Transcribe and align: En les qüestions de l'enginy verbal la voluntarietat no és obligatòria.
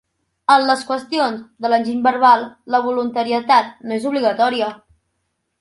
En 0.53 0.63
les 0.69 0.79
qüestions 0.91 1.43
de 1.65 1.71
l'enginy 1.73 2.01
verbal 2.09 2.47
la 2.77 2.81
voluntarietat 2.89 3.73
no 3.89 3.97
és 3.99 4.09
obligatòria. 4.15 4.73